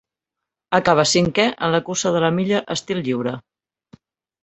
[0.77, 3.39] Acabà cinquè en la cursa de la milla estil lliure.